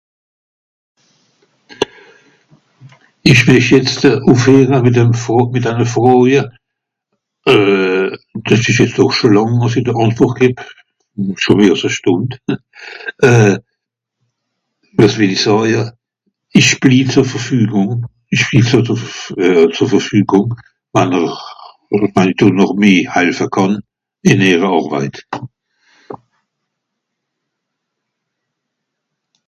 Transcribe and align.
ìsch... 3.31 3.43
ùff 4.31 4.43
eve 4.55 4.77
mìt 4.83 4.95
den 4.99 5.11
fro 5.23 5.37
denne 5.65 5.85
froje 5.93 6.41
euh 7.53 8.07
des 8.45 8.61
esch 8.69 8.77
jetz 8.79 8.93
dor 8.97 9.11
schò 9.17 9.27
làng 9.35 9.53
wàs'i 9.61 9.81
do 9.85 9.91
àntwòrt 10.03 10.37
geb 10.39 10.55
schò 11.43 11.51
wärs 11.59 11.81
à 11.87 11.89
stùnd 11.97 12.29
euh 13.29 13.55
wàs 14.97 15.13
well'i 15.19 15.37
sàje 15.45 15.81
isch 16.59 16.73
blie 16.81 17.05
ver 17.15 17.25
ferfügùng... 17.31 17.95
zu 19.75 19.83
ferfügùng 19.91 20.51
wann'er 20.93 21.31
wann'i 22.15 22.33
do 22.39 22.47
noch 22.57 22.73
meh 22.81 23.09
halfe 23.15 23.45
kànn 23.55 23.73
ìn 24.31 24.45
ìhre 24.51 24.67
àrveit 24.79 25.15